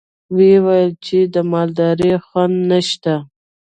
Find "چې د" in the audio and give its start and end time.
1.05-1.35